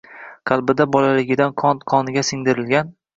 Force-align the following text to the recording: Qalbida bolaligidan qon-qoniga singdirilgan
Qalbida 0.51 0.87
bolaligidan 0.95 1.53
qon-qoniga 1.63 2.25
singdirilgan 2.31 2.91